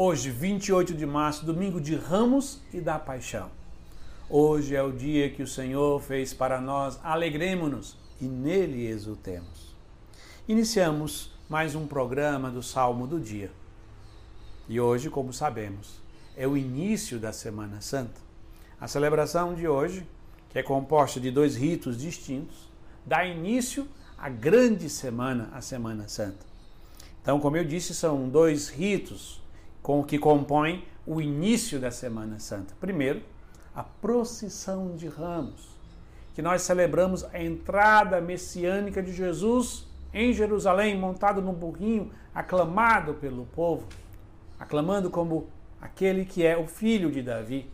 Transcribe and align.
Hoje, 0.00 0.30
28 0.30 0.94
de 0.94 1.04
março, 1.04 1.44
domingo 1.44 1.80
de 1.80 1.96
Ramos 1.96 2.60
e 2.72 2.80
da 2.80 3.00
Paixão. 3.00 3.50
Hoje 4.30 4.76
é 4.76 4.80
o 4.80 4.92
dia 4.92 5.28
que 5.28 5.42
o 5.42 5.46
Senhor 5.48 6.00
fez 6.00 6.32
para 6.32 6.60
nós, 6.60 7.00
alegremos-nos 7.02 7.96
e 8.20 8.26
nele 8.26 8.86
exultemos. 8.86 9.74
Iniciamos 10.46 11.32
mais 11.48 11.74
um 11.74 11.84
programa 11.84 12.48
do 12.48 12.62
Salmo 12.62 13.08
do 13.08 13.18
Dia. 13.18 13.50
E 14.68 14.80
hoje, 14.80 15.10
como 15.10 15.32
sabemos, 15.32 16.00
é 16.36 16.46
o 16.46 16.56
início 16.56 17.18
da 17.18 17.32
Semana 17.32 17.80
Santa. 17.80 18.20
A 18.80 18.86
celebração 18.86 19.52
de 19.52 19.66
hoje, 19.66 20.06
que 20.50 20.60
é 20.60 20.62
composta 20.62 21.18
de 21.18 21.32
dois 21.32 21.56
ritos 21.56 21.98
distintos, 21.98 22.70
dá 23.04 23.26
início 23.26 23.84
à 24.16 24.28
grande 24.28 24.88
semana, 24.88 25.50
a 25.52 25.60
Semana 25.60 26.06
Santa. 26.06 26.46
Então, 27.20 27.40
como 27.40 27.56
eu 27.56 27.64
disse, 27.64 27.92
são 27.92 28.28
dois 28.28 28.68
ritos 28.68 29.42
com 29.88 30.04
que 30.04 30.18
compõem 30.18 30.84
o 31.06 31.18
início 31.18 31.80
da 31.80 31.90
Semana 31.90 32.38
Santa. 32.38 32.74
Primeiro, 32.78 33.22
a 33.74 33.82
procissão 33.82 34.94
de 34.94 35.08
ramos, 35.08 35.66
que 36.34 36.42
nós 36.42 36.60
celebramos 36.60 37.24
a 37.32 37.42
entrada 37.42 38.20
messiânica 38.20 39.02
de 39.02 39.14
Jesus 39.14 39.88
em 40.12 40.30
Jerusalém, 40.34 40.94
montado 40.94 41.40
num 41.40 41.54
burrinho, 41.54 42.12
aclamado 42.34 43.14
pelo 43.14 43.46
povo, 43.46 43.86
aclamando 44.60 45.08
como 45.08 45.48
aquele 45.80 46.26
que 46.26 46.44
é 46.44 46.54
o 46.54 46.66
filho 46.66 47.10
de 47.10 47.22
Davi, 47.22 47.66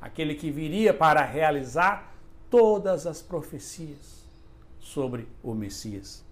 aquele 0.00 0.36
que 0.36 0.52
viria 0.52 0.94
para 0.94 1.24
realizar 1.24 2.14
todas 2.48 3.04
as 3.04 3.20
profecias 3.20 4.24
sobre 4.78 5.26
o 5.42 5.54
Messias. 5.56 6.24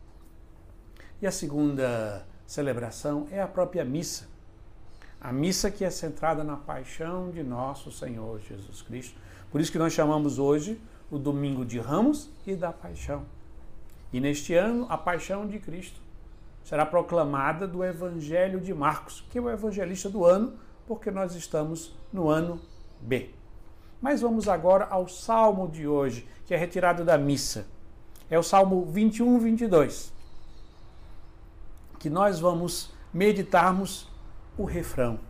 E 1.21 1.27
a 1.27 1.33
segunda 1.33 2.25
celebração 2.47 3.27
é 3.33 3.43
a 3.43 3.49
própria 3.49 3.85
missa 3.85 4.36
a 5.21 5.33
missa 5.33 5.71
que 5.71 5.85
é 5.85 5.91
centrada 5.91 6.45
na 6.45 6.57
paixão 6.57 7.31
de 7.31 7.43
nosso 7.43 7.91
Senhor 7.91 8.41
Jesus 8.41 8.83
Cristo. 8.83 9.19
Por 9.51 9.61
isso 9.61 9.73
que 9.73 9.79
nós 9.79 9.93
chamamos 9.93 10.39
hoje 10.39 10.81
o 11.11 11.19
domingo 11.19 11.65
de 11.65 11.79
Ramos 11.79 12.31
e 12.47 12.55
da 12.55 12.73
Paixão. 12.73 13.25
E 14.13 14.21
neste 14.21 14.55
ano, 14.55 14.87
a 14.89 14.97
paixão 14.97 15.47
de 15.47 15.59
Cristo 15.59 16.01
será 16.65 16.85
proclamada 16.85 17.67
do 17.67 17.85
Evangelho 17.85 18.61
de 18.61 18.75
Marcos, 18.75 19.25
que 19.31 19.39
é 19.39 19.41
o 19.41 19.49
evangelista 19.49 20.09
do 20.09 20.25
ano, 20.25 20.55
porque 20.87 21.11
nós 21.11 21.35
estamos 21.35 21.95
no 22.13 22.29
ano 22.29 22.61
B. 23.01 23.31
Mas 24.01 24.21
vamos 24.21 24.49
agora 24.49 24.87
ao 24.91 25.09
salmo 25.09 25.69
de 25.69 25.87
hoje, 25.87 26.27
que 26.45 26.55
é 26.55 26.57
retirado 26.57 27.05
da 27.05 27.17
missa. 27.17 27.67
É 28.29 28.39
o 28.39 28.43
salmo 28.43 28.85
21, 28.87 29.39
22, 29.39 30.13
que 31.99 32.11
nós 32.11 32.41
vamos 32.41 32.93
meditarmos 33.13 34.09
o 34.57 34.65
refrão 34.65 35.21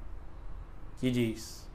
que 0.99 1.11
diz: 1.11 1.69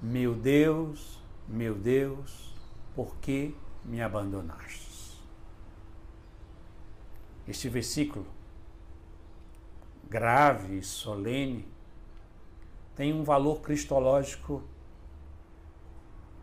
Meu 0.00 0.34
Deus, 0.34 1.22
meu 1.48 1.74
Deus, 1.74 2.54
por 2.94 3.16
que 3.16 3.54
me 3.84 4.00
abandonaste? 4.02 4.90
Este 7.48 7.68
versículo 7.68 8.26
grave 10.08 10.78
e 10.78 10.82
solene 10.82 11.66
tem 12.96 13.12
um 13.12 13.22
valor 13.22 13.60
cristológico 13.60 14.62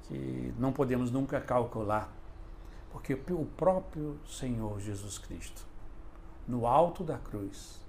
que 0.03 0.53
não 0.57 0.71
podemos 0.71 1.11
nunca 1.11 1.41
calcular, 1.41 2.09
porque 2.91 3.13
o 3.13 3.45
próprio 3.45 4.17
Senhor 4.25 4.79
Jesus 4.79 5.17
Cristo, 5.17 5.65
no 6.47 6.65
alto 6.65 7.03
da 7.03 7.17
cruz, 7.17 7.85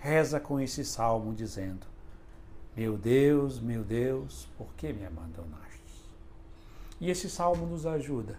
reza 0.00 0.40
com 0.40 0.58
esse 0.58 0.84
salmo 0.84 1.32
dizendo: 1.34 1.86
Meu 2.76 2.96
Deus, 2.96 3.60
meu 3.60 3.84
Deus, 3.84 4.48
por 4.56 4.72
que 4.74 4.92
me 4.92 5.04
abandonaste? 5.04 5.60
E 7.00 7.10
esse 7.10 7.30
salmo 7.30 7.66
nos 7.66 7.86
ajuda 7.86 8.38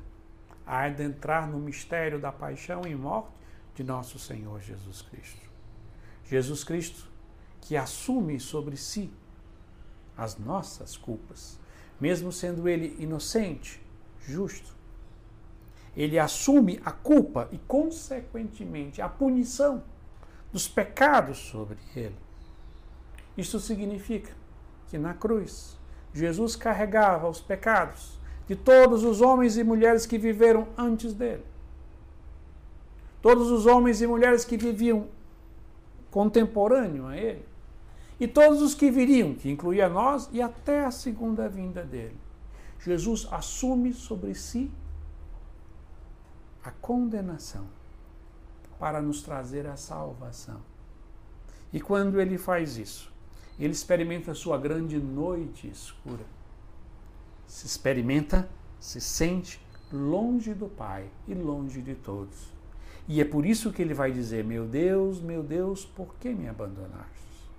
a 0.66 0.84
adentrar 0.84 1.50
no 1.50 1.60
mistério 1.60 2.20
da 2.20 2.32
paixão 2.32 2.82
e 2.86 2.96
morte 2.96 3.32
de 3.76 3.84
nosso 3.84 4.20
Senhor 4.20 4.60
Jesus 4.62 5.02
Cristo. 5.02 5.50
Jesus 6.26 6.64
Cristo 6.64 7.10
que 7.62 7.78
assume 7.78 8.40
sobre 8.40 8.76
si 8.76 9.12
as 10.18 10.38
nossas 10.38 10.98
culpas, 10.98 11.60
mesmo 12.00 12.32
sendo 12.32 12.68
ele 12.68 12.96
inocente, 13.00 13.82
justo. 14.20 14.76
Ele 15.96 16.18
assume 16.18 16.80
a 16.86 16.92
culpa 16.92 17.50
e, 17.52 17.58
consequentemente, 17.60 19.02
a 19.02 19.10
punição 19.10 19.84
dos 20.52 20.68
pecados 20.68 21.38
sobre 21.38 21.78
ele. 21.96 22.16
Isto 23.38 23.60
significa 23.60 24.32
que 24.88 24.98
na 24.98 25.14
cruz 25.14 25.78
Jesus 26.14 26.56
carregava 26.56 27.30
os 27.30 27.40
pecados 27.40 28.20
de 28.48 28.56
todos 28.56 29.04
os 29.04 29.22
homens 29.22 29.58
e 29.58 29.64
mulheres 29.64 30.06
que 30.06 30.18
viveram 30.18 30.68
antes 30.78 31.14
dele. 31.14 31.46
Todos 33.22 33.50
os 33.50 33.66
homens 33.66 34.02
e 34.02 34.08
mulheres 34.08 34.44
que 34.44 34.58
viviam 34.58 35.08
contemporâneo 36.10 37.08
a 37.08 37.16
ele. 37.16 37.46
E 38.20 38.28
todos 38.28 38.62
os 38.62 38.76
que 38.76 38.92
viriam, 38.92 39.34
que 39.34 39.50
incluía 39.50 39.88
nós 39.88 40.30
e 40.32 40.42
até 40.42 40.84
a 40.84 40.92
segunda 40.92 41.48
vinda 41.48 41.84
dele. 41.84 42.18
Jesus 42.80 43.28
assume 43.32 43.94
sobre 43.94 44.36
si 44.36 44.70
a 46.64 46.72
condenação 46.72 47.66
para 48.82 49.00
nos 49.00 49.22
trazer 49.22 49.68
a 49.68 49.78
salvação. 49.78 50.60
E 51.72 51.80
quando 51.80 52.20
ele 52.20 52.36
faz 52.36 52.78
isso, 52.78 53.14
ele 53.60 53.74
experimenta 53.74 54.32
a 54.32 54.36
sua 54.36 54.58
grande 54.58 54.98
noite 54.98 55.68
escura. 55.68 56.26
Se 57.46 57.68
experimenta, 57.68 58.50
se 58.80 59.00
sente 59.00 59.62
longe 59.94 60.56
do 60.56 60.68
Pai 60.68 61.08
e 61.28 61.36
longe 61.36 61.80
de 61.80 61.94
todos. 61.94 62.52
E 63.08 63.22
é 63.22 63.24
por 63.24 63.46
isso 63.46 63.72
que 63.72 63.84
ele 63.84 63.94
vai 63.94 64.12
dizer: 64.12 64.44
Meu 64.44 64.66
Deus, 64.66 65.22
meu 65.22 65.44
Deus, 65.44 65.86
por 65.86 66.16
que 66.16 66.34
me 66.34 66.48
abandonaste? 66.48 67.52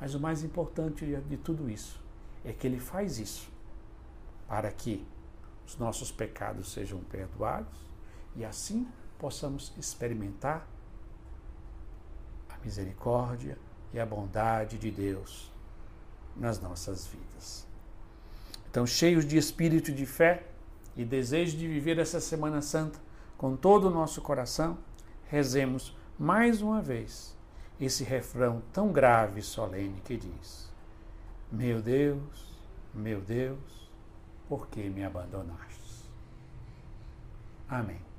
Mas 0.00 0.12
o 0.16 0.18
mais 0.18 0.42
importante 0.42 1.06
de 1.06 1.36
tudo 1.36 1.70
isso 1.70 2.02
é 2.44 2.52
que 2.52 2.66
ele 2.66 2.80
faz 2.80 3.20
isso 3.20 3.48
para 4.48 4.72
que 4.72 5.06
os 5.64 5.78
nossos 5.78 6.10
pecados 6.10 6.72
sejam 6.72 6.98
perdoados 6.98 7.78
e 8.34 8.44
assim 8.44 8.88
possamos 9.18 9.72
experimentar 9.78 10.66
a 12.50 12.64
misericórdia 12.64 13.58
e 13.92 14.00
a 14.00 14.06
bondade 14.06 14.78
de 14.78 14.90
Deus 14.90 15.52
nas 16.36 16.60
nossas 16.60 17.06
vidas. 17.06 17.66
Então, 18.70 18.86
cheios 18.86 19.24
de 19.24 19.36
espírito 19.36 19.92
de 19.92 20.04
fé 20.04 20.44
e 20.96 21.04
desejo 21.04 21.56
de 21.56 21.68
viver 21.68 21.98
essa 21.98 22.20
Semana 22.20 22.60
Santa 22.60 22.98
com 23.38 23.56
todo 23.56 23.88
o 23.88 23.90
nosso 23.90 24.20
coração, 24.20 24.78
rezemos 25.26 25.96
mais 26.18 26.60
uma 26.60 26.80
vez 26.80 27.36
esse 27.80 28.04
refrão 28.04 28.62
tão 28.72 28.92
grave 28.92 29.40
e 29.40 29.42
solene 29.42 30.00
que 30.04 30.16
diz: 30.16 30.72
Meu 31.50 31.80
Deus, 31.80 32.58
meu 32.92 33.20
Deus, 33.20 33.90
por 34.48 34.68
que 34.68 34.88
me 34.88 35.04
abandonaste? 35.04 35.74
Amém. 37.68 38.13